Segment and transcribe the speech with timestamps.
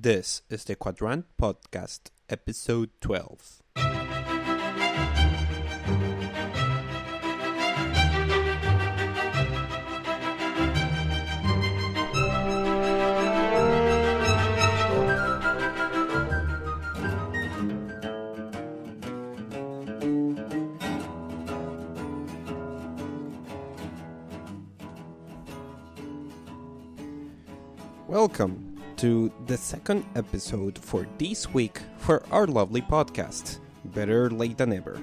[0.00, 3.62] This is the Quadrant Podcast, episode 12.
[28.06, 28.67] Welcome
[28.98, 35.00] to the second episode for this week for our lovely podcast, Better Late Than Ever.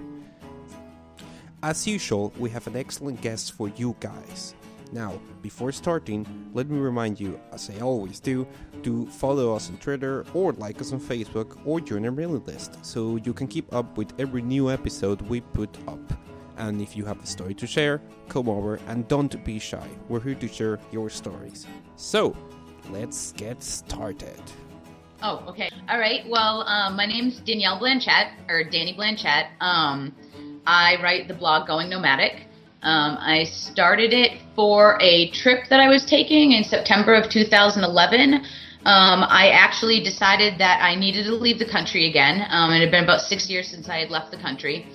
[1.64, 4.54] As usual, we have an excellent guest for you guys.
[4.92, 8.46] Now, before starting, let me remind you, as I always do,
[8.84, 12.86] to follow us on Twitter or like us on Facebook or join our mailing list
[12.86, 16.02] so you can keep up with every new episode we put up.
[16.58, 19.88] And if you have a story to share, come over and don't be shy.
[20.10, 21.66] We're here to share your stories.
[21.96, 22.36] So,
[22.90, 24.42] let's get started.
[25.22, 25.70] Oh, okay.
[25.90, 26.24] All right.
[26.30, 29.48] Well, um, my name's Danielle Blanchette, or Danny Blanchette.
[29.60, 30.14] Um,
[30.68, 32.48] I write the blog Going Nomadic.
[32.84, 38.34] Um, I started it for a trip that I was taking in September of 2011.
[38.34, 38.44] Um,
[38.86, 42.46] I actually decided that I needed to leave the country again.
[42.52, 44.86] Um, it had been about six years since I had left the country.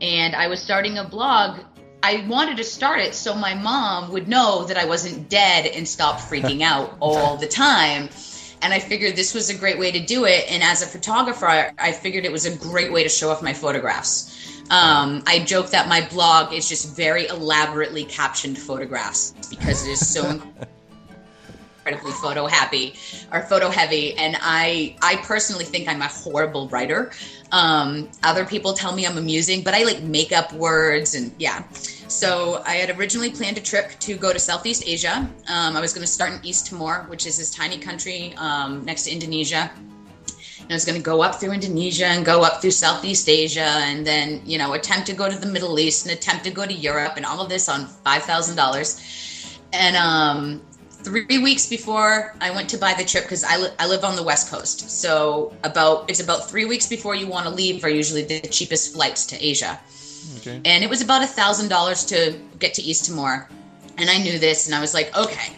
[0.00, 1.60] And I was starting a blog
[2.02, 5.86] I wanted to start it so my mom would know that I wasn't dead and
[5.86, 8.08] stop freaking out all the time.
[8.62, 10.50] And I figured this was a great way to do it.
[10.50, 11.46] And as a photographer,
[11.78, 14.32] I, figured it was a great way to show off my photographs.
[14.70, 20.12] Um, I joke that my blog is just very elaborately captioned photographs because it is
[20.12, 20.42] so
[21.86, 22.94] incredibly photo happy
[23.32, 24.16] or photo heavy.
[24.16, 27.12] And I, I personally think I'm a horrible writer.
[27.52, 31.62] Um, other people tell me I'm amusing, but I like make up words and yeah.
[32.08, 35.28] So I had originally planned a trip to go to Southeast Asia.
[35.48, 38.84] Um, I was going to start in East Timor, which is this tiny country um,
[38.84, 39.70] next to Indonesia.
[40.60, 43.60] And I was going to go up through Indonesia and go up through Southeast Asia
[43.60, 46.66] and then, you know, attempt to go to the Middle East and attempt to go
[46.66, 49.58] to Europe and all of this on $5,000.
[49.72, 50.62] And um,
[51.06, 54.16] three weeks before I went to buy the trip, because I, li- I live on
[54.16, 54.90] the West Coast.
[54.90, 58.92] So about it's about three weeks before you want to leave are usually the cheapest
[58.92, 59.78] flights to Asia.
[60.38, 60.60] Okay.
[60.64, 63.48] And it was about a thousand dollars to get to East Timor.
[63.98, 65.52] And I knew this and I was like, okay,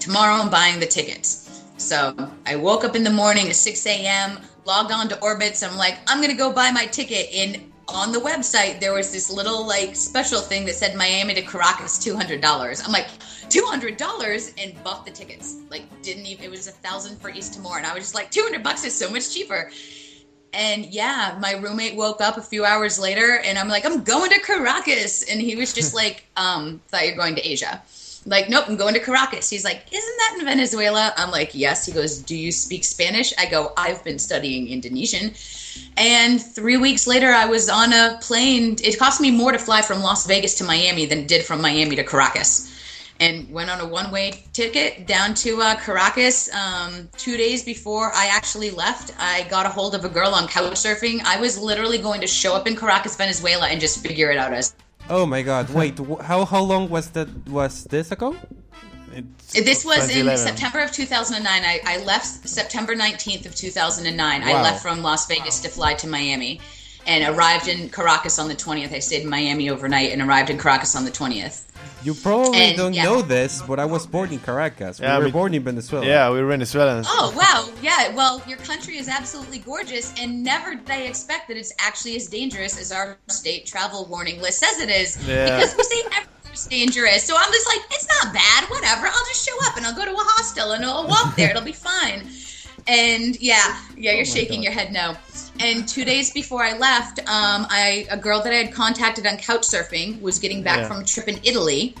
[0.00, 1.62] tomorrow I'm buying the tickets.
[1.76, 2.16] So
[2.46, 5.68] I woke up in the morning at 6 a.m., logged on to Orbitz.
[5.68, 7.28] I'm like, I'm going to go buy my ticket.
[7.34, 11.42] And on the website, there was this little like special thing that said Miami to
[11.42, 12.84] Caracas, $200.
[12.84, 13.08] I'm like,
[13.48, 15.56] $200 and bought the tickets.
[15.70, 17.78] Like, didn't even, it was a thousand for East Timor.
[17.78, 19.70] And I was just like, 200 bucks is so much cheaper.
[20.52, 24.30] And yeah, my roommate woke up a few hours later and I'm like, I'm going
[24.30, 25.28] to Caracas.
[25.28, 27.82] And he was just like, um, thought you're going to Asia.
[28.26, 29.50] Like, nope, I'm going to Caracas.
[29.50, 31.12] He's like, isn't that in Venezuela?
[31.16, 31.84] I'm like, yes.
[31.84, 33.34] He goes, do you speak Spanish?
[33.38, 35.34] I go, I've been studying Indonesian.
[35.96, 38.76] And three weeks later, I was on a plane.
[38.82, 41.60] It cost me more to fly from Las Vegas to Miami than it did from
[41.60, 42.70] Miami to Caracas
[43.20, 46.52] and went on a one way ticket down to uh, Caracas.
[46.54, 50.48] Um, two days before I actually left, I got a hold of a girl on
[50.48, 51.22] couchsurfing.
[51.24, 54.52] I was literally going to show up in Caracas, Venezuela, and just figure it out
[54.52, 54.74] as.
[55.10, 55.70] Oh my God!
[55.74, 57.28] Wait, how how long was that?
[57.48, 58.36] Was this ago?
[59.12, 61.62] It's this was in September of 2009.
[61.64, 64.40] I, I left September 19th of 2009.
[64.40, 64.46] Wow.
[64.46, 65.62] I left from Las Vegas wow.
[65.62, 66.60] to fly to Miami
[67.06, 68.92] and arrived in Caracas on the 20th.
[68.92, 71.64] I stayed in Miami overnight and arrived in Caracas on the 20th.
[72.02, 73.04] You probably and, don't yeah.
[73.04, 75.00] know this, but I was born in Caracas.
[75.00, 76.06] Yeah, we were born in Venezuela.
[76.06, 77.06] Yeah, we were Venezuelans.
[77.08, 78.14] Oh wow, yeah.
[78.14, 82.26] Well, your country is absolutely gorgeous, and never did I expect that it's actually as
[82.26, 85.26] dangerous as our state travel warning list says it is.
[85.26, 85.56] Yeah.
[85.56, 88.64] Because we say everything's dangerous, so I'm just like, it's not bad.
[88.68, 89.06] Whatever.
[89.06, 91.50] I'll just show up and I'll go to a hostel and I'll walk there.
[91.50, 92.28] It'll be fine.
[92.86, 94.64] And yeah, yeah, oh you're oh shaking God.
[94.64, 95.16] your head no.
[95.60, 99.36] And two days before I left, um, I a girl that I had contacted on
[99.36, 100.88] Couchsurfing was getting back yeah.
[100.88, 101.94] from a trip in Italy.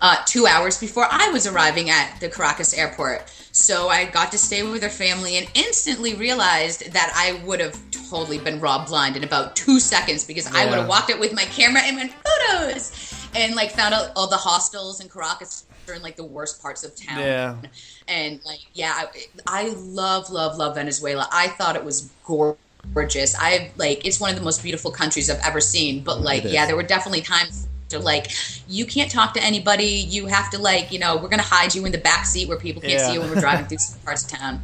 [0.00, 3.32] Uh, two hours before I was arriving at the Caracas airport.
[3.52, 7.78] So I got to stay with her family and instantly realized that I would have
[8.10, 10.60] totally been robbed blind in about two seconds because yeah.
[10.60, 14.10] I would have walked out with my camera and went photos and like found out
[14.16, 17.20] all the hostels in Caracas are in like the worst parts of town.
[17.20, 17.56] Yeah.
[18.08, 21.28] And like, yeah, I, I love, love, love Venezuela.
[21.32, 22.58] I thought it was gorgeous
[22.92, 23.34] gorgeous.
[23.38, 26.02] I like it's one of the most beautiful countries I've ever seen.
[26.02, 28.30] But like, yeah, there were definitely times to like
[28.68, 29.86] you can't talk to anybody.
[29.86, 32.58] You have to like, you know, we're gonna hide you in the back seat where
[32.58, 33.06] people can't yeah.
[33.08, 34.60] see you when we're driving through some parts of town.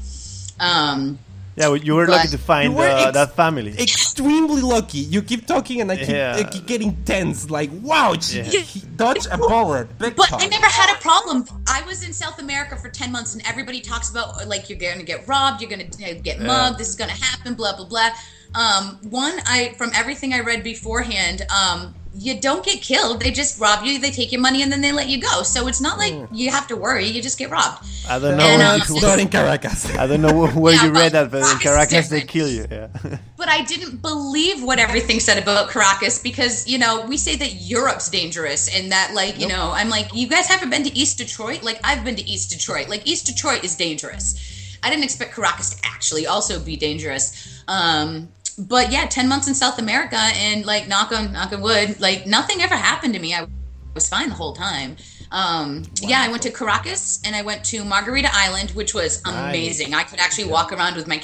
[0.58, 1.18] Um,
[1.56, 3.74] Yeah, well, you were But- lucky to find were uh, ex- that family.
[3.78, 4.98] Extremely lucky.
[4.98, 6.36] You keep talking, and I keep, Yeah.
[6.38, 7.50] I keep getting tense.
[7.50, 8.60] Like, wow, she, Yeah.
[8.60, 9.86] he dodged a bullet.
[9.98, 10.40] Big But time.
[10.42, 11.44] I never had a problem.
[11.66, 14.98] I was in South America for 10 months and everybody talks about like you're going
[14.98, 17.84] to get robbed, you're going to get mugged, this is going to happen, blah blah
[17.86, 18.10] blah.
[18.54, 23.20] Um, one I from everything I read beforehand, um, you don't get killed.
[23.20, 25.42] They just rob you, they take your money and then they let you go.
[25.42, 27.84] So it's not like you have to worry, you just get robbed.
[28.08, 28.44] I don't know.
[28.44, 29.86] And, where um, you- It's not in Caracas.
[29.96, 32.66] I don't know where, where Yeah, you read that, but in Caracas they kill you.
[32.70, 32.88] Yeah.
[33.36, 37.54] But I didn't believe what everything said about Caracas because, you know, we say that
[37.54, 41.16] Europe's dangerous and that, like, you know, I'm like, you guys haven't been to East
[41.16, 41.62] Detroit?
[41.62, 42.90] Like, I've been to East Detroit.
[42.90, 44.78] Like, East Detroit is dangerous.
[44.82, 47.62] I didn't expect Caracas to actually also be dangerous.
[47.66, 52.00] Um, but yeah, 10 months in South America and, like, knock on, knock on wood,
[52.00, 53.34] like, nothing ever happened to me.
[53.34, 53.46] I
[53.94, 54.96] was fine the whole time.
[55.32, 59.94] Um, yeah, I went to Caracas and I went to Margarita Island, which was amazing.
[59.94, 61.22] I could actually walk around with my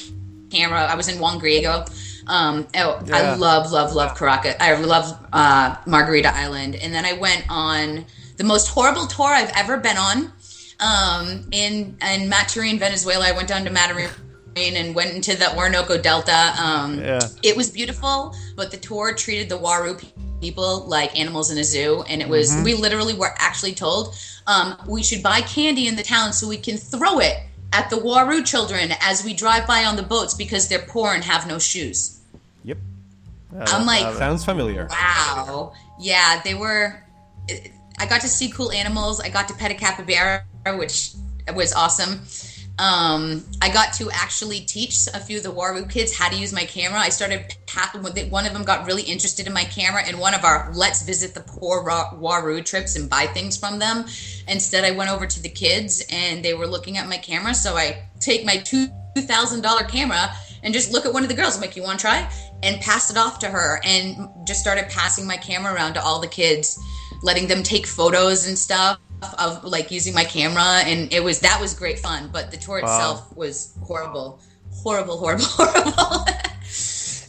[0.51, 0.85] camera.
[0.85, 1.87] I was in Juan Griego.
[2.29, 3.17] Um, oh, Yeah.
[3.17, 4.55] I love, love, love Caracas.
[4.61, 6.77] I love uh, Margarita Island.
[6.77, 8.05] And then I went on
[8.37, 10.33] the most horrible tour I've ever been on.
[10.79, 14.11] Um, in in Maturin, Venezuela, I went down to Maturin
[14.57, 16.55] and went into the Orinoco Delta.
[16.61, 17.21] Um, Yeah.
[17.43, 20.03] It was beautiful, but the tour treated the Warao
[20.41, 24.15] people like animals in a zoo, and it was we literally were actually told
[24.47, 27.37] um, we should buy candy in the town so we can throw it
[27.73, 31.25] at the Warao children as we drive by on the boats because they're poor and
[31.25, 32.21] have no shoes.
[32.65, 32.79] Yep.
[33.61, 34.87] I'm like, Sounds familiar.
[34.91, 35.73] Wow.
[35.99, 37.03] Yeah, they were.
[37.99, 39.21] I got to see cool animals.
[39.21, 40.45] I got to pet a capybara,
[40.77, 41.13] which
[41.55, 42.21] was awesome.
[42.79, 46.53] Um, I got to actually teach a few of the Warao kids how to use
[46.53, 46.99] my camera.
[46.99, 47.57] I started.
[48.31, 51.35] One of them got really interested in my camera, and one of our let's visit
[51.35, 54.05] the poor Warao trips and buy things from them.
[54.49, 57.55] Instead, I went over to the kids, and they were looking at my camera.
[57.55, 60.31] So I take my two thousand dollar camera
[60.63, 61.57] and just look at one of the girls.
[61.57, 62.31] I'm like, "You want to try?"
[62.63, 66.21] And pass it off to her, and just started passing my camera around to all
[66.21, 66.79] the kids,
[67.23, 68.99] letting them take photos and stuff
[69.39, 72.31] of like using my camera, and it was that was great fun.
[72.33, 74.41] But the tour itself was horrible,
[74.71, 76.27] horrible, horrible, horrible.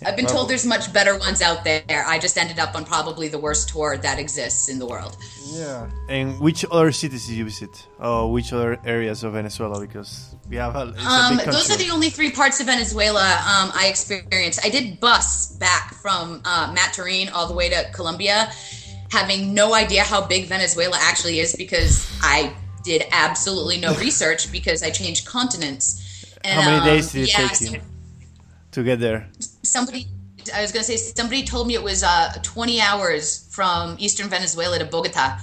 [0.06, 2.06] I've been told there's much better ones out there.
[2.06, 5.18] I just ended up on probably the worst tour that exists in the world.
[5.48, 5.90] Yeah.
[6.08, 7.88] And which other cities did you visit?
[8.00, 9.80] Or which other areas of Venezuela?
[9.82, 12.68] Because we have a, it's a Um, big those are the only three parts of
[12.68, 14.64] Venezuela um, I experienced.
[14.64, 18.52] I did bus back from uh, Maturin all the way to Colombia,
[19.12, 24.84] having no idea how big Venezuela actually is because I did absolutely no research because
[24.84, 26.04] I changed continents.
[26.44, 27.82] And, How many um, days did it yeah, take you
[28.72, 29.28] to get there?
[29.64, 30.08] somebody
[30.54, 34.80] I was gonna say somebody told me it was uh 20 hours from eastern Venezuela
[34.80, 35.38] to Bogota.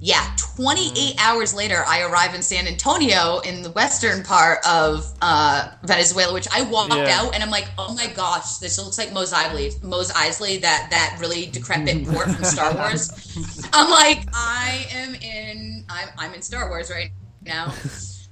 [0.00, 0.24] Yeah,
[0.54, 6.32] 28 hours later, I arrive in San Antonio in the western part of uh, Venezuela,
[6.32, 7.20] which I walked Yeah.
[7.20, 10.88] out and I'm like, oh my gosh, this looks like Mos Eisley, Mos Eisley, that
[10.90, 13.10] that really decrepit port from Star Wars.
[13.72, 17.10] I'm like, I am in, I'm, I'm in Star Wars right
[17.44, 17.72] now.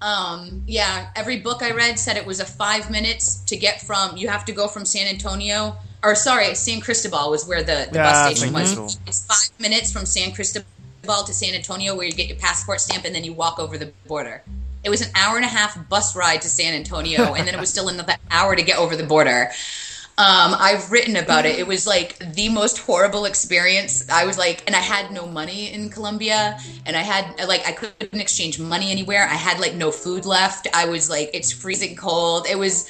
[0.02, 4.18] Um, yeah, every book I read said it was a five minutes to get from.
[4.18, 7.94] You have to go from San Antonio, or sorry, San Cristobal was where the, the
[7.96, 9.00] Yeah, bus station was.
[9.06, 10.66] It's five minutes from San Cristobal
[11.06, 13.92] to San Antonio, where you get your passport stamp and then you walk over the
[14.06, 14.42] border.
[14.84, 17.60] It was an hour and a half bus ride to San Antonio, and then it
[17.60, 19.50] was still another hour to get over the border.
[20.18, 21.58] Um, I've written about it.
[21.58, 24.08] It was like the most horrible experience.
[24.08, 27.72] I was like, and I had no money in Colombia, and I had like I
[27.72, 29.24] couldn't exchange money anywhere.
[29.24, 30.68] I had like no food left.
[30.72, 32.46] I was like, it's freezing cold.
[32.48, 32.88] It was.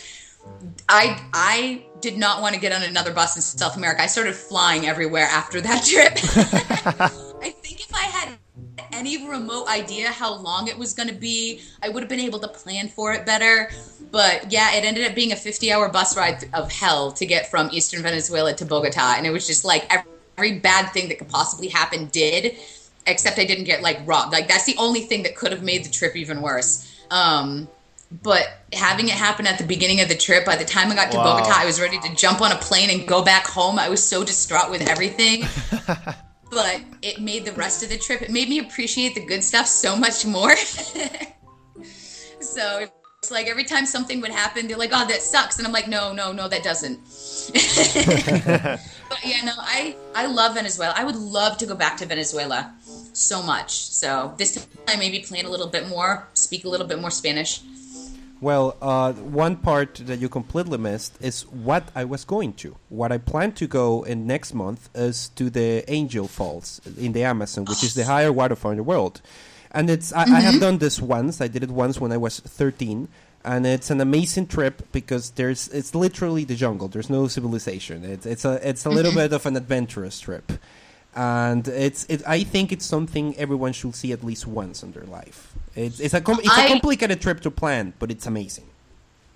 [0.89, 4.03] I I did not want to get on another bus in South America.
[4.03, 6.13] I started flying everywhere after that trip.
[7.43, 8.39] I think if I had
[8.93, 12.39] any remote idea how long it was going to be, I would have been able
[12.41, 13.71] to plan for it better.
[14.11, 17.51] But yeah, it ended up being a 50 hour bus ride of hell to get
[17.51, 19.15] from eastern Venezuela to Bogota.
[19.17, 22.57] And it was just like every, bad thing that could possibly happen did,
[23.07, 24.33] except I didn't get like robbed.
[24.33, 26.93] Like that's the only thing that could have made the trip even worse.
[27.11, 27.69] Um,
[28.11, 31.11] but having it happen at the beginning of the trip, by the time I got
[31.13, 31.39] to Wow.
[31.39, 33.79] Bogota, I was ready to jump on a plane and go back home.
[33.79, 35.45] I was so distraught with everything.
[36.51, 39.67] but it made the rest of the trip, it made me appreciate the good stuff
[39.67, 40.55] so much more.
[42.41, 42.87] so
[43.27, 45.59] it's like every time something would happen, they're like, oh, that sucks.
[45.59, 46.99] And I'm like, no, no, no, that doesn't.
[49.09, 50.95] but yeah, no, I, I love Venezuela.
[50.97, 52.73] I would love to go back to Venezuela
[53.13, 53.89] so much.
[53.89, 57.11] So this time, I maybe plan a little bit more, speak a little bit more
[57.11, 57.63] Spanish.
[58.41, 62.77] Well, uh, one part that you completely missed is what I was going to.
[62.91, 67.25] What I plan to go in next month is to the Angel Falls in the
[67.25, 68.07] Amazon, which is the ah.
[68.07, 69.23] higher waterfall in the world.
[69.71, 70.61] And it's I, I have mm-hmm.
[70.61, 71.41] done this once.
[71.41, 73.09] I did it once when I was 13,
[73.45, 76.89] and it's an amazing trip because there's it's literally the jungle.
[76.89, 78.05] There's no civilization.
[78.05, 79.21] It's it's a it's a little mm-hmm.
[79.21, 80.53] bit of an adventurous trip,
[81.17, 82.23] and it's it.
[82.27, 85.55] I think it's something everyone should see at least once in their life.
[85.75, 88.65] It's it's a com- it's a I- complicated trip to plan, but it's amazing.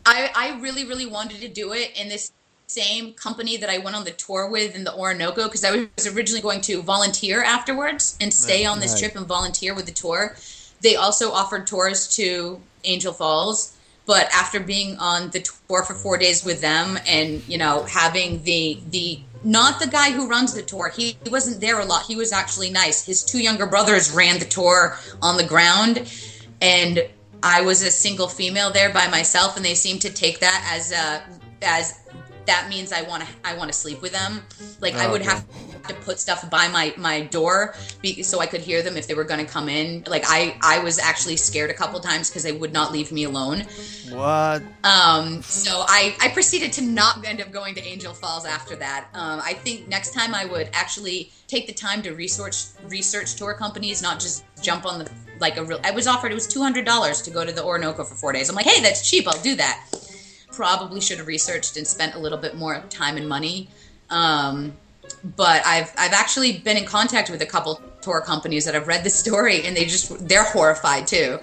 [0.07, 2.33] I, I really, really wanted to do it in this
[2.67, 6.07] same company that I went on the tour with in the Orinoco because I was
[6.07, 9.01] originally going to volunteer afterwards and stay on this Right.
[9.01, 10.37] trip and volunteer with the tour.
[10.81, 13.73] They also offered tours to Angel Falls,
[14.11, 18.43] but after being on the tour for four days with them and you know having
[18.43, 19.07] the the
[19.45, 22.31] not the guy who runs the tour he, he wasn't there a lot he was
[22.33, 25.95] actually nice his two younger brothers ran the tour on the ground
[26.61, 26.95] and
[27.43, 30.93] I was a single female there by myself, and they seemed to take that as
[30.93, 31.23] a
[31.63, 32.01] as
[32.47, 34.43] that means I want to I want to sleep with them.
[34.81, 35.31] Like I Oh, would okay.
[35.31, 35.47] have
[35.89, 39.15] to put stuff by my my door be, so I could hear them if they
[39.15, 40.05] were going to come in.
[40.07, 43.25] Like I I was actually scared a couple times because they would not leave me
[43.25, 43.61] alone.
[44.11, 44.63] What?
[44.85, 49.09] Um, so I, I proceeded to not end up going to Angel Falls after that.
[49.15, 53.55] Um, I think next time I would actually take the time to research research tour
[53.55, 55.11] companies, not just jump on the
[55.41, 55.81] like a real.
[55.85, 58.33] I was offered it was two hundred dollars to go to the Orinoco for four
[58.33, 58.49] days.
[58.49, 59.27] I'm like, hey, that's cheap.
[59.27, 59.87] I'll do that.
[60.53, 63.69] Probably should have researched and spent a little bit more time and money.
[64.11, 64.77] Um,
[65.25, 69.05] but I've I've actually been in contact with a couple tour companies that have read
[69.05, 71.39] the story and they just they're horrified too.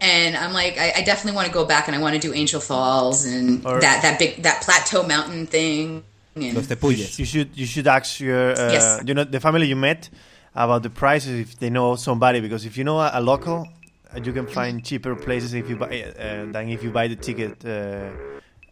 [0.00, 2.34] And I'm like, I, I definitely want to go back and I want to do
[2.34, 6.02] Angel Falls and Or- that that big that plateau mountain thing.
[6.34, 7.18] And, Los tepuyes.
[7.18, 9.02] You should you should ask your uh, Yes.
[9.06, 10.08] you know the family you met
[10.54, 13.68] about the prices if they know somebody because if you know a, a local
[14.14, 17.16] uh, you can find cheaper places if you buy uh, than if you buy the
[17.16, 18.10] ticket uh,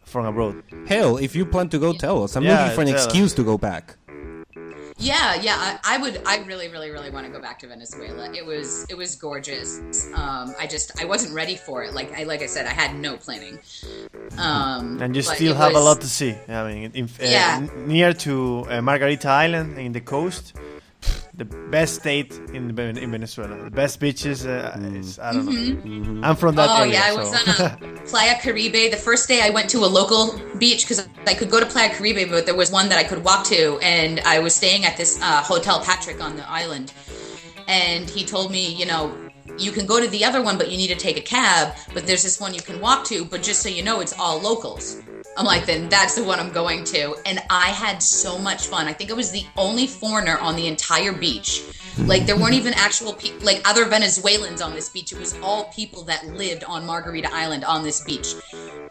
[0.05, 0.62] from abroad.
[0.88, 2.35] Hell, if you plan to go, tell us.
[2.35, 3.05] I'm Yeah, looking for an tell us.
[3.07, 3.97] excuse to go back.
[5.00, 6.23] Yeah, yeah, I, I would.
[6.26, 8.30] I really, really, really want to go back to Venezuela.
[8.33, 9.80] It was it was gorgeous.
[10.14, 11.95] Um, I just I wasn't ready for it.
[11.95, 13.59] Like I like I said, I had no planning.
[14.38, 16.35] Um, And you still have a lot to see.
[16.49, 17.61] I mean, in, uh, Yeah.
[17.62, 20.54] n- near to uh, Margarita Island in the coast,
[21.35, 24.47] the best state in in Venezuela, the best beaches.
[24.47, 26.21] Uh, is, I don't know.
[26.26, 26.92] I'm from that Oh area.
[26.95, 27.19] yeah, I so.
[27.19, 28.90] was on a Playa Caribe.
[28.90, 31.90] The first day I went to a local beach because I could go to Playa
[31.90, 34.97] Caribe, but there was one that I could walk to, and I was staying at
[34.97, 36.92] this uh, Hotel Patrick on the island.
[37.69, 39.16] And he told me, you know,
[39.59, 41.75] you can go to the other one, but you need to take a cab.
[41.95, 44.40] But there's this one you can walk to, but just so you know, it's all
[44.40, 45.00] locals.
[45.37, 47.16] I'm like, then that's the one I'm going to.
[47.25, 48.87] And I had so much fun.
[48.88, 51.62] I think I was the only foreigner on the entire beach.
[51.99, 55.12] Like, there weren't even actual people, like other Venezuelans on this beach.
[55.12, 58.34] It was all people that lived on Margarita Island on this beach.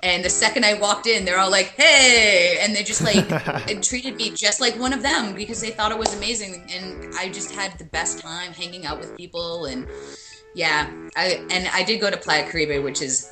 [0.02, 2.58] And the second I walked in, they're all like, hey.
[2.62, 5.98] And they just like treated me just like one of them because they thought it
[5.98, 6.66] was amazing.
[6.72, 9.66] And I just had the best time hanging out with people.
[9.66, 9.88] And
[10.56, 13.30] yeah, I, and I did go to Playa Caribe, which is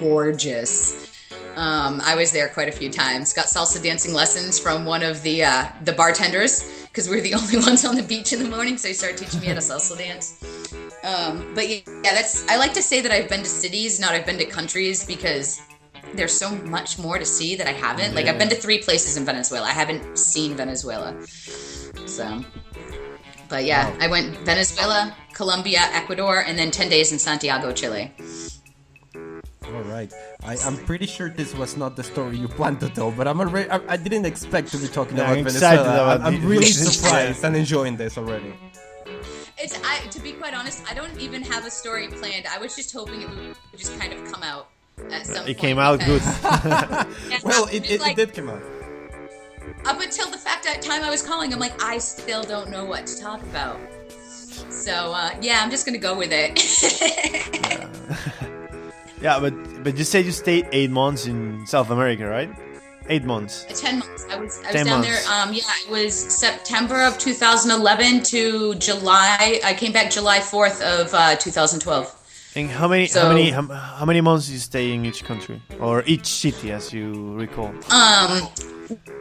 [0.00, 1.15] gorgeous.
[1.56, 3.32] Um, I was there quite a few times.
[3.32, 7.34] Got salsa dancing lessons from one of the uh, the bartenders because we were the
[7.40, 8.76] only ones on the beach in the morning.
[8.76, 10.42] So he started teaching me how to salsa dance.
[11.02, 14.26] Um, but yeah, that's I like to say that I've been to cities, not I've
[14.26, 15.62] been to countries, because
[16.14, 18.14] there's so much more to see that I haven't.
[18.14, 19.66] Like I've been to three places in Venezuela.
[19.66, 21.16] I haven't seen Venezuela.
[22.04, 22.44] So,
[23.48, 28.12] but yeah, I went Venezuela, Colombia, Ecuador, and then ten days in Santiago, Chile.
[29.76, 30.10] All right.
[30.42, 33.40] I, I'm pretty sure this was not the story you planned to tell, but I'm
[33.40, 33.68] already.
[33.68, 35.82] I, I didn't expect to be talking Yeah, about I'm Venezuela.
[35.82, 38.54] about I'm, I'm really surprised and enjoying this already.
[39.58, 42.46] It's I to be quite honest, I don't even have a story planned.
[42.46, 44.68] I was just hoping it would just kind of come out
[45.10, 45.48] at some point.
[45.50, 46.22] It point came out good.
[47.44, 48.62] Well, it, it's it, it did come out.
[49.84, 52.86] up until the fact that time I was calling, I'm like, I still don't know
[52.86, 53.78] what to talk about.
[54.70, 56.56] So uh, yeah, I'm just gonna go with it.
[59.20, 59.54] yeah, but
[59.84, 62.50] but you said you stayed eight months in South America, right?
[63.08, 63.64] Eight months.
[63.80, 64.26] Ten months.
[64.30, 65.08] I was I was down months.
[65.08, 65.32] there.
[65.42, 69.60] Um, yeah, it was September of 2011 to July.
[69.64, 72.12] I came back July 4th of uh, 2012.
[72.56, 75.62] And how many how So- many how, how many months you stay in each country
[75.78, 77.68] or each city, as you recall?
[77.92, 78.48] Um,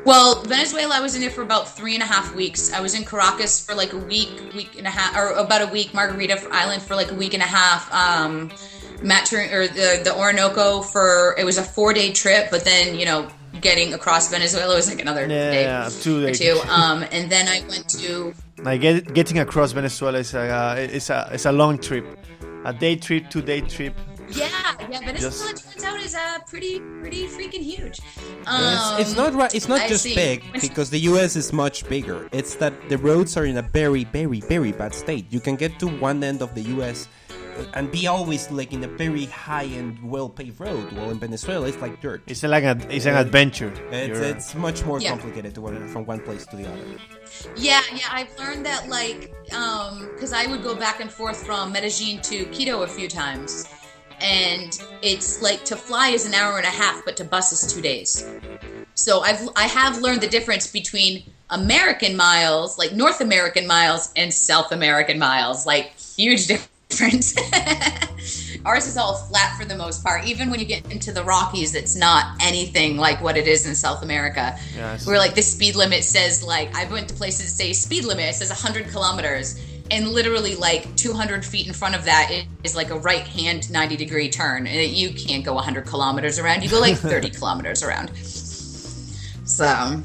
[0.06, 2.72] well, Venezuela, I was in there for about three and a half weeks.
[2.74, 5.68] I was in Caracas for like a week, week and a half, or about a
[5.72, 5.94] week.
[5.94, 7.92] Margarita Island for like a week and a half.
[7.94, 8.52] Um,
[9.04, 13.06] Matur- or the the Orinoco for it was a four day trip, but then you
[13.06, 13.28] know
[13.62, 16.40] getting across Venezuela was like another Yeah, day yeah, two or days.
[16.40, 16.60] two.
[16.70, 18.34] Um, and then I went to
[18.64, 22.06] Like get, getting across Venezuela is a uh, it's a it's a long trip,
[22.66, 23.94] a day trip, two day trip.
[24.30, 24.50] yeah,
[24.90, 25.00] yeah.
[25.06, 28.00] Venezuela Just- turns out is uh, pretty pretty freaking huge.
[28.00, 29.54] It's, Um, it's not right.
[29.54, 30.16] It's not I just see.
[30.16, 31.36] big because the U.S.
[31.36, 32.28] is much bigger.
[32.32, 35.25] It's that the roads are in a very, very, very bad state.
[35.30, 37.08] You can get to one end of the U.S.
[37.74, 40.92] and be always like in a very high and well paved road.
[40.94, 42.24] While in Venezuela, it's like dirt.
[42.28, 43.74] It's like a, it's an adventure.
[43.92, 45.10] It's, it's much more Yeah.
[45.10, 46.86] complicated to go from one place to the other.
[47.56, 51.72] Yeah, yeah, I've learned that like um cuz I would go back and forth from
[51.72, 53.66] Medellin to Quito a few times.
[54.22, 57.74] And it's like to fly is an hour and a half, but to bus is
[57.74, 58.26] 2 days.
[58.96, 64.34] So I've I have learned the difference between American miles, like North American miles and
[64.34, 66.70] South American miles, like huge difference.
[68.66, 70.25] Ours is all flat for the most part.
[70.25, 73.75] Even when you get into the Rockies, it's not anything like what it is in
[73.75, 74.58] South America.
[74.75, 77.74] Yeah, it's- Where like the speed limit says like I went to places that say
[77.74, 79.60] speed limit it says 100 kilometers,
[79.92, 83.70] and literally like 200 feet in front of that is, is like a right hand
[83.70, 86.64] 90 degree turn, and you can't go 100 kilometers around.
[86.64, 88.10] You go like 30 kilometers around.
[88.18, 90.02] So,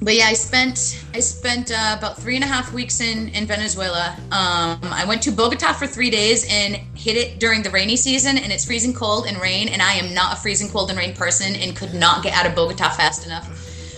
[0.00, 3.46] but yeah, I spent I spent uh, about three and a half weeks in in
[3.46, 4.16] Venezuela.
[4.30, 8.38] Um, I went to Bogota for three days and hit it during the rainy season,
[8.38, 11.14] and it's freezing cold and rain, and I am not a freezing cold and rain
[11.14, 13.48] person, and could not get out of Bogota fast enough.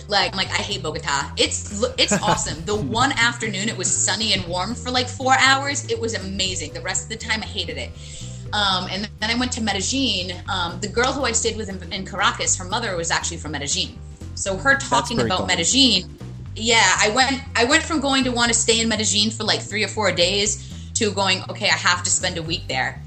[0.09, 1.31] Like, I'm like I hate Bogota.
[1.37, 2.65] It's it's awesome.
[2.65, 5.89] The one afternoon it was sunny and warm for like four hours.
[5.89, 6.73] It was amazing.
[6.73, 7.91] The rest of the time I hated it.
[8.53, 10.33] Um, and then I went to Medellin.
[10.49, 13.51] Um, the girl who I stayed with in, in Caracas, her mother was actually from
[13.51, 13.97] Medellin.
[14.35, 15.57] So her talking about common.
[15.57, 16.09] Medellin,
[16.55, 19.61] yeah, I went I went from going to want to stay in Medellin for like
[19.61, 23.01] three or four days to going, okay, I have to spend a week there.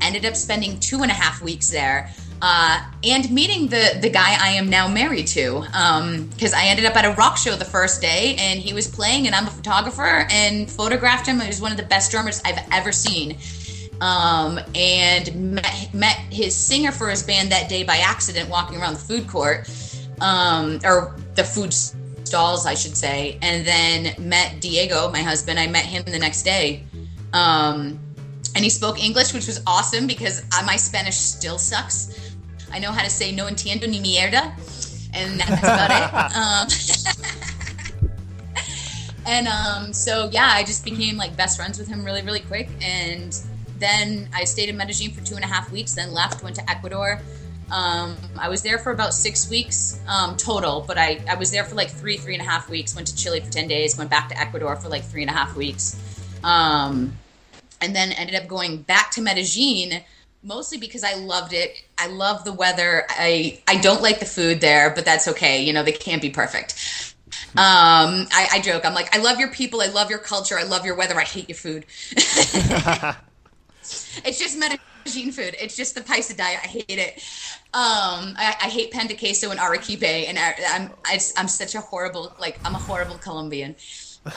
[0.00, 2.10] Ended up spending two and a half weeks there.
[2.40, 5.62] Uh, and meeting the the guy I am now married to,
[6.30, 9.26] because I ended up at a rock show the first day, and he was playing,
[9.26, 11.40] and I'm a photographer, and photographed him.
[11.40, 13.38] He was one of the best drummers I've ever seen
[14.00, 18.94] um, and met, met his singer for his band that day by accident walking around
[18.94, 19.66] the food court
[20.20, 23.38] um, or the food stalls i should say.
[23.42, 25.58] And then met diego my husband.
[25.58, 26.84] I met him the next day.
[27.32, 27.98] Um,
[28.54, 32.36] and he spoke english which was awesome because my spanish still sucks.
[32.72, 34.52] I know how to say no entiendo ni mierda.
[35.14, 36.08] And that's about it.
[36.38, 36.68] Um,
[39.26, 42.68] and um, so yeah, I just became like best friends with him really, really quick.
[42.82, 43.38] And
[43.78, 46.70] then I stayed in Medellin for two and a half weeks, then left, went to
[46.70, 47.20] Ecuador.
[47.70, 51.64] Um, I was there for about six weeks um, total, but I, I was there
[51.64, 52.94] for like three, three and a half weeks.
[52.94, 55.34] Went to Chile for 10 days, went back to Ecuador for like three and a
[55.34, 56.00] half weeks.
[56.42, 57.12] Um,
[57.80, 60.02] and then ended up going back to Medellin
[60.42, 61.82] mostly because I loved it.
[61.98, 63.06] I love the weather.
[63.08, 65.62] I I don't like the food there, but that's okay.
[65.62, 66.74] You know, they can't be perfect.
[67.56, 68.84] Um, I, I joke.
[68.84, 69.80] I'm like, I love your people.
[69.80, 70.58] I love your culture.
[70.58, 71.18] I love your weather.
[71.18, 71.86] I hate your food.
[74.24, 75.56] it's just Medellin food.
[75.60, 76.60] It's just the paisa diet.
[76.62, 77.14] I hate it.
[77.74, 81.74] Um, I, I hate pan de queso and arequipe, and I, I'm I, I'm such
[81.74, 83.76] a horrible like I'm a horrible Colombian.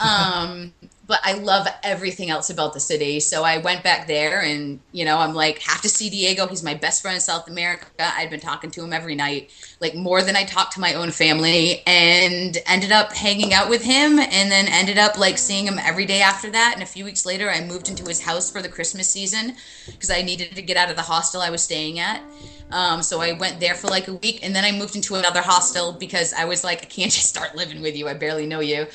[0.00, 0.72] Um,
[1.06, 3.20] but I love everything else about the city.
[3.20, 6.46] So I went back there, and you know, I'm like, have to see Diego.
[6.46, 7.86] He's my best friend in South America.
[7.98, 9.50] I'd been talking to him every night,
[9.80, 13.82] like more than I talked to my own family, and ended up hanging out with
[13.82, 16.72] him, and then ended up like seeing him every day after that.
[16.74, 20.10] And a few weeks later, I moved into his house for the Christmas season because
[20.10, 22.22] I needed to get out of the hostel I was staying at.
[22.70, 25.42] Um, so I went there for like a week, and then I moved into another
[25.42, 28.08] hostel because I was like, I can't just start living with you.
[28.08, 28.86] I barely know you.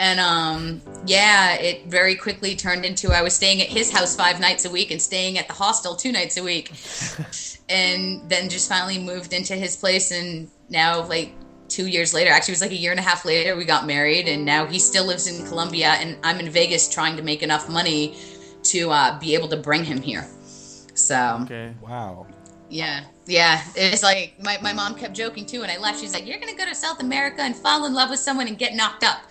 [0.00, 4.40] And um, yeah, it very quickly turned into I was staying at his house five
[4.40, 6.72] nights a week and staying at the hostel two nights a week.
[7.68, 10.10] and then just finally moved into his place.
[10.10, 11.34] And now, like
[11.68, 13.86] two years later, actually, it was like a year and a half later, we got
[13.86, 14.26] married.
[14.26, 15.88] And now he still lives in Colombia.
[15.88, 18.16] And I'm in Vegas trying to make enough money
[18.62, 20.26] to uh, be able to bring him here.
[20.94, 21.40] So.
[21.42, 21.74] Okay.
[21.82, 22.26] Wow.
[22.70, 23.62] Yeah, yeah.
[23.74, 25.98] It's like my, my mom kept joking too, and I laughed.
[25.98, 28.56] She's like, "You're gonna go to South America and fall in love with someone and
[28.56, 29.22] get knocked up."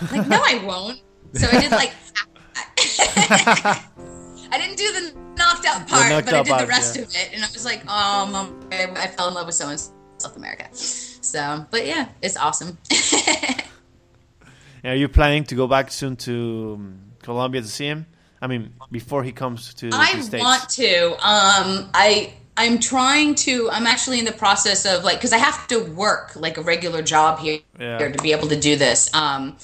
[0.00, 1.00] I'm like, no, I won't.
[1.34, 1.92] So I did like,
[4.52, 7.02] I didn't do the knocked out part, knocked but I up did the rest yeah.
[7.02, 9.74] of it, and I was like, oh, mom, I, I fell in love with someone
[9.74, 9.80] in
[10.18, 10.68] South America.
[10.72, 12.78] So, but yeah, it's awesome.
[14.84, 18.06] Are you planning to go back soon to um, Colombia to see him?
[18.40, 20.44] I mean, before he comes to I the States.
[20.44, 21.10] want to.
[21.14, 23.68] Um, I I'm trying to.
[23.70, 27.02] I'm actually in the process of like because I have to work like a regular
[27.02, 27.98] job here, Yeah.
[27.98, 29.12] here to be able to do this.
[29.14, 29.56] Um,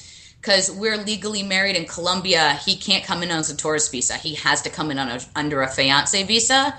[0.43, 4.15] because we're legally married in Colombia, he can't come in on a tourist visa.
[4.15, 6.77] He has to come in on a, under a fiance visa,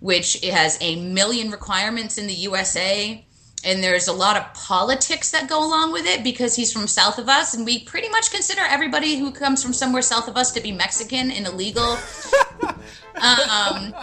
[0.00, 3.24] which has a million requirements in the USA.
[3.64, 7.18] And there's a lot of politics that go along with it because he's from south
[7.18, 10.50] of us, and we pretty much consider everybody who comes from somewhere south of us
[10.52, 11.92] to be Mexican and illegal.
[12.62, 13.94] um,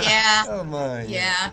[0.00, 0.44] yeah.
[0.48, 1.02] Oh my.
[1.04, 1.50] Yeah.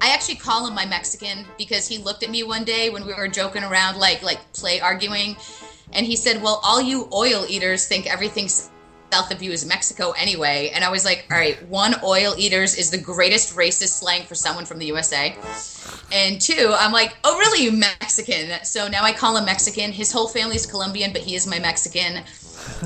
[0.00, 3.12] I actually call him my Mexican because he looked at me one day when we
[3.12, 5.36] were joking around, like like play arguing,
[5.92, 8.48] and he said, "Well, all you oil eaters think everything
[9.12, 10.70] south of you is Mexico anyway.
[10.74, 14.34] And I was like, all right, one, oil eaters is the greatest racist slang for
[14.34, 15.34] someone from the USA.
[16.12, 18.64] And two, I'm like, oh, really, you Mexican?
[18.64, 19.92] So now I call him Mexican.
[19.92, 22.22] His whole family's Colombian, but he is my Mexican.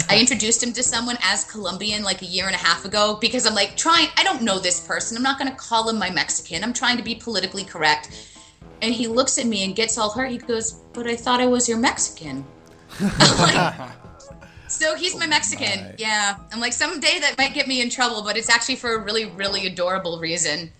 [0.09, 3.47] I introduced him to someone as Colombian like a year and a half ago because
[3.47, 5.17] I'm like, trying, I don't know this person.
[5.17, 6.62] I'm not going to call him my Mexican.
[6.62, 8.29] I'm trying to be politically correct.
[8.81, 10.31] And he looks at me and gets all hurt.
[10.31, 12.45] He goes, but I thought I was your Mexican.
[14.73, 15.95] So he's my Mexican.
[15.99, 16.37] Yeah.
[16.51, 19.27] I'm like, someday that might get me in trouble, but it's actually for a really,
[19.27, 20.73] really adorable reason.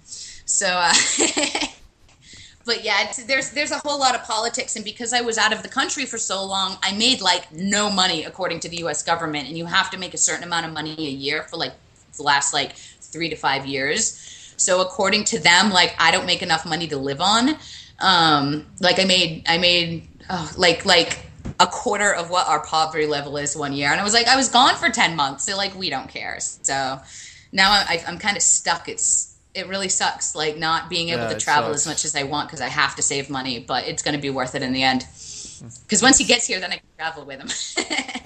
[0.47, 0.93] So, uh,
[2.65, 5.53] but yeah, it's, there's there's a whole lot of politics, and because I was out
[5.53, 9.03] of the country for so long, I made like no money according to the U.S.
[9.03, 11.75] government, and you have to make a certain amount of money a year for like
[12.17, 14.55] the last like three to five years.
[14.57, 17.57] So according to them, like I don't make enough money to live on.
[17.99, 21.19] Um, like I made I made oh, like like
[21.61, 24.37] a quarter of what our poverty level is one year, and I was like I
[24.37, 25.47] was gone for ten months.
[25.47, 26.39] They're like we don't care.
[26.41, 27.01] So
[27.53, 28.89] now I, I'm kind of stuck.
[28.89, 31.83] It's it really sucks like not being able Yeah, to travel sucks.
[31.83, 34.21] as much as I want because I have to save money, but it's going to
[34.21, 35.07] be worth it in the end.
[35.83, 37.49] Because once he gets here, then I can travel with him.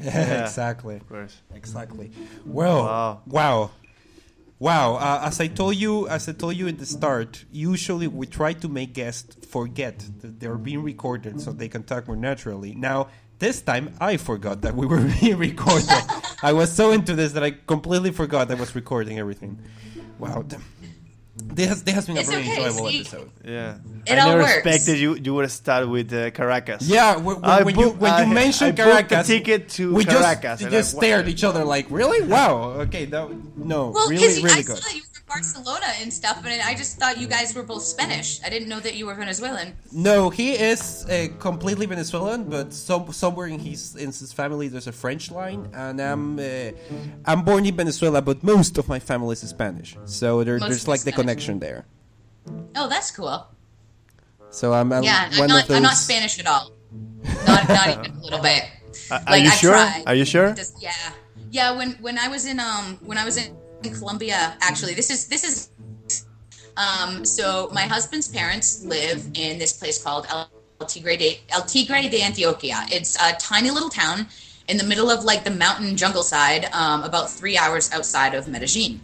[0.01, 0.97] Yeah, exactly.
[0.97, 1.37] Of course.
[1.55, 2.11] Exactly.
[2.47, 3.23] Well, Wow.
[3.27, 3.71] wow,
[4.59, 4.97] wow.
[4.97, 8.53] Uh, as I told you, as I told you in the start, usually we try
[8.55, 12.75] to make guests forget that they're being recorded so they can talk more naturally.
[12.75, 15.89] Now, this time I forgot that we were being recorded.
[16.43, 19.61] I was so into this that I completely forgot I was recording everything.
[20.19, 20.47] Wow.
[21.49, 23.01] Th- This has, this has been a It's very okay, enjoyable see?
[23.01, 23.31] episode.
[23.45, 23.77] Yeah.
[24.07, 24.57] It I all never works.
[24.57, 26.83] expected you you would start with uh, Caracas.
[26.89, 30.05] Yeah, when, I when, you booked- when you mentioned I Caracas, a ticket to we
[30.05, 32.27] Caracas, just, and just I- stared at each other like, really?
[32.27, 32.71] Wow.
[32.87, 34.79] Okay, that no, well, really, really I good.
[34.79, 37.83] saw you were in Barcelona and stuff, and I just thought you guys were both
[37.83, 38.41] Spanish.
[38.45, 39.77] I didn't know that you were Venezuelan.
[39.93, 44.87] No, he is uh, completely Venezuelan, but some, somewhere in his in his family there's
[44.87, 46.71] a French line, and I'm uh,
[47.25, 50.89] I'm born in Venezuela, but most of my family is Spanish, so there, there's is
[50.89, 51.87] like the connection there.
[52.77, 53.47] Oh, that's cool.
[54.51, 55.63] So I'm, I'm Yeah, I'm not.
[55.63, 55.77] of those.
[55.77, 56.71] I'm not Spanish at all.
[57.47, 58.63] Not, not even a little bit.
[59.11, 59.73] Are, are you I sure?
[59.73, 60.03] tried.
[60.07, 60.55] Are you sure?
[60.55, 60.93] Just, yeah,
[61.51, 61.77] yeah.
[61.77, 65.27] When when I was in um when I was in, in Colombia, actually, this is
[65.29, 65.71] this is
[66.77, 67.25] um.
[67.25, 70.49] So my husband's parents live in this place called El
[70.87, 72.87] Tigre de El Tigre de Antioquia.
[72.91, 74.27] It's a tiny little town
[74.69, 78.49] in the middle of like the mountain jungle side, um, about three hours outside of
[78.49, 79.01] Medellin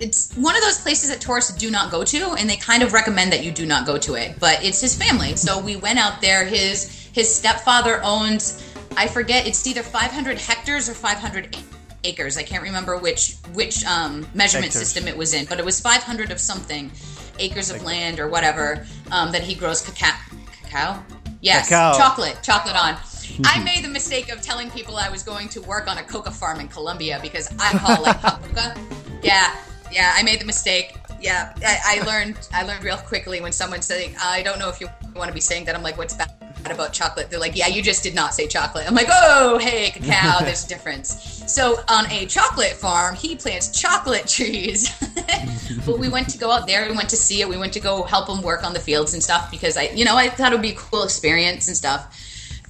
[0.00, 2.92] it's one of those places that tourists do not go to and they kind of
[2.92, 5.98] recommend that you do not go to it but it's his family so we went
[5.98, 8.62] out there his his stepfather owns
[8.96, 11.56] i forget it's either 500 hectares or 500
[12.04, 15.80] acres i can't remember which which um, measurement system it was in but it was
[15.80, 16.90] 500 of something
[17.38, 20.16] acres of land or whatever um, that he grows cacao
[20.62, 21.02] cacao
[21.40, 21.96] yes Cacao.
[21.96, 22.96] chocolate chocolate on
[23.44, 26.30] I made the mistake of telling people I was going to work on a coca
[26.30, 28.74] farm in Colombia because I call like coca.
[29.22, 29.56] Yeah,
[29.90, 30.96] yeah, I made the mistake.
[31.20, 32.36] Yeah, I, I learned.
[32.52, 35.40] I learned real quickly when someone's saying, "I don't know if you want to be
[35.40, 38.34] saying that." I'm like, "What's bad about chocolate?" They're like, "Yeah, you just did not
[38.34, 40.38] say chocolate." I'm like, "Oh, hey, cacao.
[40.44, 44.90] There's a difference." So on a chocolate farm, he plants chocolate trees.
[45.86, 46.88] but we went to go out there.
[46.88, 47.48] We went to see it.
[47.48, 50.04] We went to go help him work on the fields and stuff because I, you
[50.04, 52.20] know, I thought it would be a cool experience and stuff.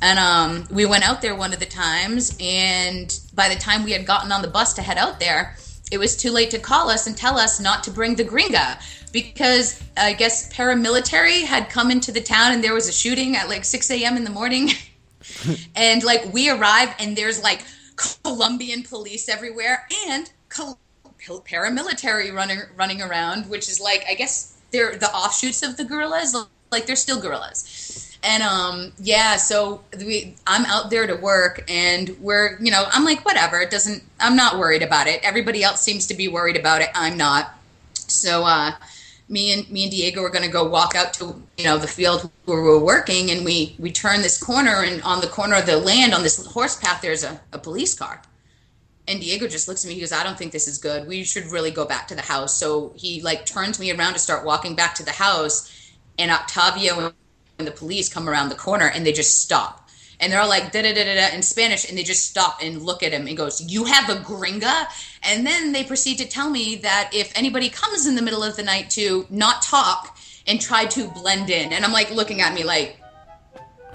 [0.02, 3.92] And um, we went out there one of the times, and by the time we
[3.92, 5.56] had gotten on the bus to head out there,
[5.90, 8.78] it was too late to call us and tell us not to bring the gringa
[9.14, 13.48] because I guess paramilitary had come into the town and there was a shooting at
[13.48, 14.18] like 6 a.m.
[14.18, 14.70] in the morning.
[15.76, 17.64] and like we arrive and there's like
[17.96, 20.78] Colombian police everywhere and Col-
[21.26, 26.36] paramilitary running running around, which is like I guess they're the offshoots of the guerrillas.
[26.70, 28.18] Like they're still guerrillas.
[28.24, 33.04] And um, yeah, so we, I'm out there to work, and we're, you know, I'm
[33.04, 33.60] like, whatever.
[33.60, 34.02] It doesn't.
[34.18, 35.20] I'm not worried about it.
[35.22, 36.88] Everybody else seems to be worried about it.
[36.94, 37.54] I'm not.
[37.92, 38.72] So uh,
[39.28, 41.86] me and me and Diego were going to go walk out to, you know, the
[41.86, 45.56] field where we were working, and we we turn this corner, and on the corner
[45.56, 48.22] of the land on this horse path, there's a, a police car.
[49.06, 49.94] And Diego just looks at me.
[49.94, 51.06] He goes, "I don't think this is good.
[51.06, 54.18] We should really go back to the house." So he like turns me around to
[54.18, 55.70] start walking back to the house,
[56.18, 57.12] and Octavio
[57.58, 59.83] and the police come around the corner and they just stop.
[60.20, 62.58] And they're all like da da da da da in Spanish, and they just stop
[62.62, 64.86] and look at him and goes, "You have a gringa?"
[65.22, 68.56] And then they proceed to tell me that if anybody comes in the middle of
[68.56, 72.54] the night to not talk and try to blend in, and I'm like looking at
[72.54, 73.00] me like,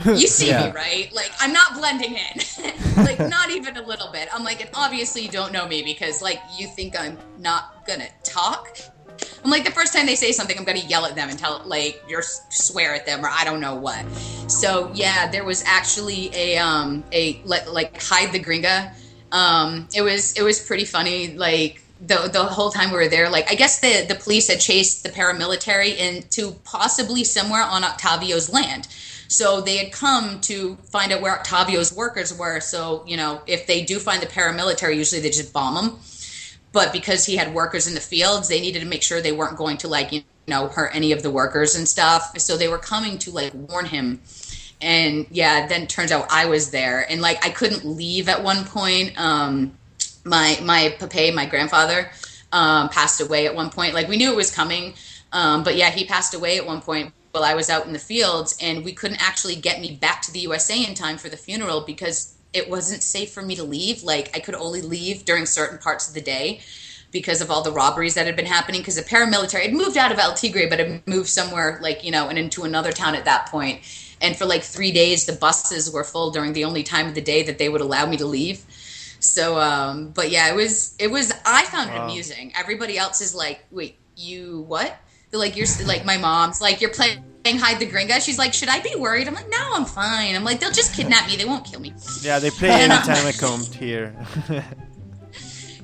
[0.05, 0.67] "You see Yeah.
[0.67, 1.13] me, right?
[1.13, 5.21] Like I'm not blending in, like not even a little bit." I'm like, and obviously
[5.23, 8.77] you don't know me because like you think I'm not gonna talk.
[9.43, 11.62] I'm like the first time they say something, I'm gonna yell at them and tell
[11.65, 14.05] like you're swear at them or I don't know what.
[14.47, 18.93] So yeah, there was actually a um a like, like hide the gringa
[19.32, 21.36] Um, it was it was pretty funny.
[21.36, 24.60] Like the the whole time we were there, like I guess the the police had
[24.60, 28.88] chased the paramilitary into possibly somewhere on Octavio's land.
[29.29, 32.60] So they had come to find out where Octavio's workers were.
[32.62, 35.99] So you know, if they do find the paramilitary, usually they just bomb them.
[36.71, 39.58] But because he had workers in the fields, they needed to make sure they weren't
[39.58, 42.38] going to like you know hurt any of the workers and stuff.
[42.39, 44.21] So they were coming to like warn him.
[44.82, 47.10] And yeah then turns out i was there.
[47.10, 49.19] And like i couldn't leave at one point.
[49.19, 49.77] Um
[50.25, 52.12] my my papa my grandfather
[52.51, 53.93] um passed away at one point.
[53.93, 54.93] Like we knew it was coming.
[55.32, 57.99] Um but yeah he passed away at one point while i was out in the
[57.99, 58.58] fields.
[58.62, 61.82] And we couldn't actually get me back to the usa in time for the funeral
[61.82, 64.03] because it wasn't safe for me to leave.
[64.03, 66.62] Like i could only leave during certain parts of the day
[67.12, 70.12] because of all the robberies that had been happening because the paramilitary had moved out
[70.12, 73.25] of El Tigre but had moved somewhere like you know and into another town at
[73.25, 73.81] that point.
[74.21, 77.21] and for like three days the buses were full during the only time of the
[77.21, 78.63] day that they would allow me to leave.
[79.19, 82.53] So um but yeah it was it was i found it amusing.
[82.57, 84.97] Everybody else is like wait you what?
[85.29, 87.23] They're like you're like my mom's like you're playing
[87.57, 90.43] hide the gringa she's like should i be worried i'm like no i'm fine i'm
[90.43, 93.62] like they'll just kidnap me they won't kill me Yeah, they play anytime I come
[93.63, 94.15] here.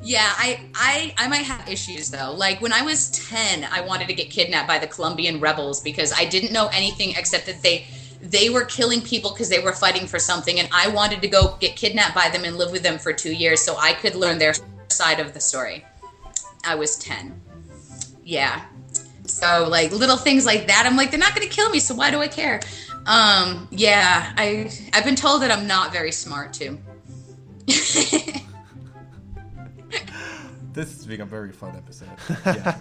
[0.05, 2.31] Yeah, I, I I might have issues though.
[2.31, 6.13] Like when I was ten, I wanted to get kidnapped by the Colombian rebels because
[6.13, 7.87] I didn't know anything except that they
[8.21, 11.57] they were killing people because they were fighting for something, and I wanted to go
[11.59, 14.37] get kidnapped by them and live with them for two years so I could learn
[14.37, 14.53] their
[14.89, 15.83] side of the story.
[16.63, 17.41] I was ten.
[18.23, 18.63] Yeah.
[19.27, 21.95] So like little things like that, I'm like they're not going to kill me, so
[21.95, 22.59] why do I care?
[23.05, 26.79] Um, yeah, I I've been told that I'm not very smart too.
[30.73, 32.09] This has been a very fun episode.
[32.45, 32.77] Yeah.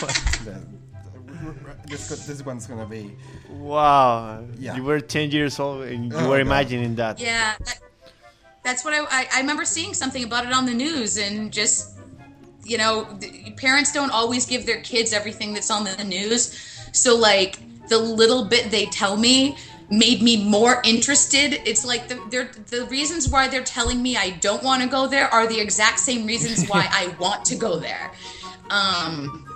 [0.00, 0.10] well,
[0.46, 0.58] yeah.
[1.86, 3.16] this, this one's gonna be.
[3.50, 4.44] wow.
[4.58, 4.76] Yeah.
[4.76, 6.46] You were 10 years old and you Oh, were God.
[6.46, 7.18] imagining that.
[7.18, 7.78] Yeah, that,
[8.62, 11.98] that's what I, I I remember seeing something about it on the news and just
[12.64, 13.06] you know
[13.56, 16.56] parents don't always give their kids everything that's on the news,
[16.92, 19.56] so like the little bit they tell me
[19.90, 21.60] made me more interested.
[21.66, 25.06] It's like the they're, the reasons why they're telling me I don't want to go
[25.06, 28.12] there are the exact same reasons why I want to go there.
[28.70, 29.46] Um,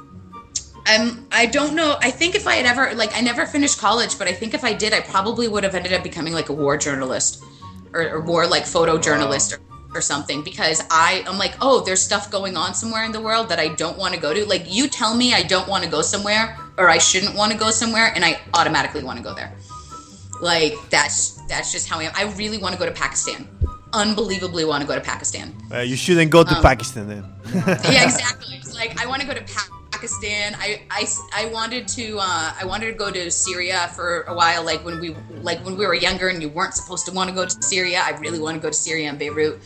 [0.87, 1.97] I'm I don't know.
[2.01, 4.65] I think if I had ever like I never finished college, but I think if
[4.65, 7.43] I did, I probably would have ended up becoming like a war journalist
[7.93, 9.61] or, or war like photojournalist or,
[9.95, 13.49] or something because I I'm like, oh, there's stuff going on somewhere in the world
[13.51, 14.45] that I don't want to go to.
[14.47, 17.59] Like you tell me I don't want to go somewhere or I shouldn't want to
[17.59, 19.53] go somewhere, and I automatically want to go there.
[20.41, 22.13] Like that's that's just how I am.
[22.17, 23.49] I really want to go to Pakistan.
[23.93, 25.55] Unbelievably want to go to Pakistan.
[25.73, 27.25] Uh, you shouldn't go to Um, Pakistan then.
[27.55, 28.57] yeah, exactly.
[28.57, 29.74] It's like I want to go to Pakistan.
[30.09, 34.65] I, I, I wanted to uh, I wanted to go to Syria for a while.
[34.65, 37.35] Like when we like when we were younger and you weren't supposed to want to
[37.35, 38.01] go to Syria.
[38.05, 39.61] I really want to go to Syria and Beirut.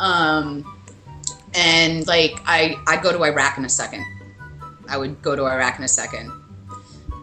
[0.00, 0.64] Um,
[1.54, 4.04] and like I I go to Iraq in a second.
[4.88, 6.30] I would go to Iraq in a second.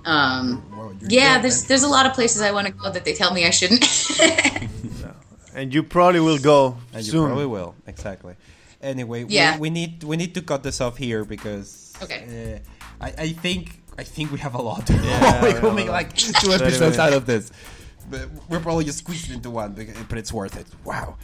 [0.03, 1.67] Um, Well, yeah, good, there's man.
[1.69, 3.85] there's a lot of places I want to go that they tell me I shouldn't.
[5.53, 7.75] And you probably will go And you probably will.
[7.85, 8.35] Exactly.
[8.81, 9.55] Anyway, Yeah.
[9.55, 12.61] we, we need we need to cut this off here because Okay.
[13.01, 14.89] uh, I, I think I think we have a lot.
[14.89, 15.93] Yeah, we we will have make lot.
[15.93, 17.51] like two episodes out of this.
[18.09, 19.73] But we're probably just squeezed into one,
[20.09, 20.67] but it's worth it.
[20.83, 21.17] Wow.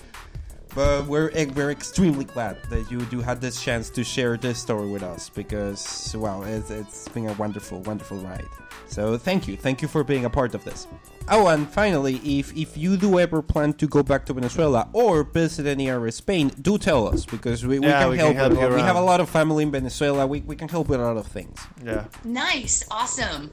[0.78, 4.60] But we're eh, we're extremely glad that you do had this chance to share this
[4.60, 8.46] story with us because well, it's, it's been a wonderful, wonderful ride.
[8.88, 10.86] So thank you, thank you for being a part of this.
[11.30, 15.24] Oh, and finally, if if you do ever plan to go back to Venezuela or
[15.24, 18.36] visit any area of Spain, do tell us because we, we Yeah, can we help.
[18.38, 20.28] can help you we have a lot of family in Venezuela.
[20.28, 21.58] We, we can help with a lot of things.
[21.84, 22.06] Yeah.
[22.24, 23.52] nice, awesome.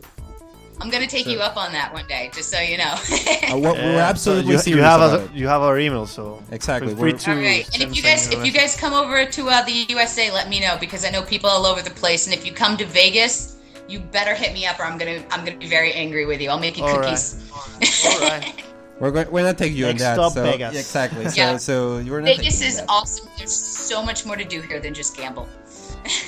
[0.80, 2.94] I'm gonna take you up on that one day, just so you know.
[3.44, 5.32] Uh, we're, we're Yeah, absolutely so you, you have about a, it.
[5.32, 8.02] you have our email, so Exactly, Feel free we're- to All right, and if you
[8.02, 11.10] guys if you guys come over to uh, the USA, let me know because I
[11.10, 12.26] know people all over the place.
[12.26, 13.56] And if you come to Vegas,
[13.86, 16.48] you better hit me up, or I'm gonna I'm gonna be very angry with you.
[16.50, 17.50] I'll make you All cookies.
[18.06, 18.64] All right.
[18.98, 20.14] We're going, we're not taking you on Next that.
[20.14, 20.74] stop, so, Vegas.
[20.76, 21.28] Exactly.
[21.28, 21.56] So Yeah.
[21.58, 22.86] so you're not Vegas is that.
[22.88, 23.28] awesome.
[23.36, 25.48] There's so much more to do here than just gamble.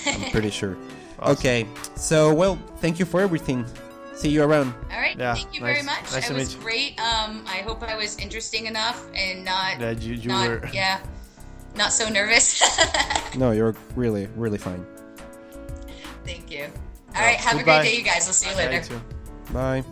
[0.06, 0.76] I'm pretty sure.
[1.18, 1.32] Awesome.
[1.32, 3.64] Okay, so well, thank you for everything.
[4.16, 4.72] See you around.
[4.90, 6.02] All right, Yeah, thank you very much.
[6.10, 6.62] nice it to was meet you.
[6.62, 7.00] great.
[7.00, 10.70] Um, I hope I was interesting enough and not Yeah, you, you not were.
[10.72, 11.00] yeah,
[11.76, 12.62] not so nervous.
[13.36, 14.84] No, you're really, really fine.
[16.24, 16.64] Thank you.
[17.14, 17.80] All right, have goodbye.
[17.80, 18.24] a great day, you guys.
[18.24, 18.94] We'll see you Yeah, later.
[18.94, 19.52] you too.
[19.52, 19.84] Bye.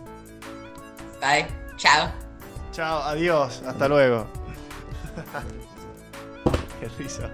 [1.21, 1.47] Bye.
[1.77, 2.11] Ciao.
[2.73, 4.27] Chao, adiós, hasta luego.
[6.81, 7.29] Qué risa.